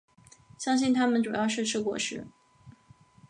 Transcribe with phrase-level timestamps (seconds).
[0.57, 2.25] 相信它们主要是吃果实。